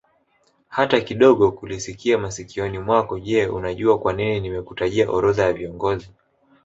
hata 0.67 1.01
kidogokulisikia 1.01 2.17
masikioni 2.17 2.79
mwako 2.79 3.19
Je 3.19 3.47
unajua 3.47 3.99
kwanini 3.99 4.39
nimekutajia 4.39 5.11
orodha 5.11 5.43
ya 5.43 5.53
viongozi 5.53 6.11